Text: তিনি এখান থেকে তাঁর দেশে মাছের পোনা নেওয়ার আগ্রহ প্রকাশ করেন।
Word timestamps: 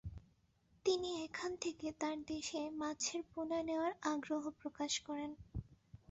তিনি 0.85 1.09
এখান 1.25 1.51
থেকে 1.63 1.87
তাঁর 2.01 2.17
দেশে 2.27 2.61
মাছের 2.81 3.21
পোনা 3.31 3.59
নেওয়ার 3.67 3.93
আগ্রহ 4.11 4.43
প্রকাশ 4.59 4.91
করেন। 5.07 5.31